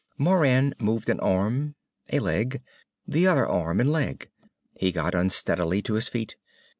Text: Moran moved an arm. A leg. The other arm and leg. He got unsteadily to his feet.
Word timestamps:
Moran 0.17 0.73
moved 0.79 1.09
an 1.09 1.19
arm. 1.19 1.75
A 2.11 2.17
leg. 2.17 2.63
The 3.07 3.27
other 3.27 3.45
arm 3.47 3.79
and 3.79 3.91
leg. 3.91 4.31
He 4.75 4.91
got 4.91 5.13
unsteadily 5.13 5.83
to 5.83 5.93
his 5.93 6.07
feet. 6.09 6.37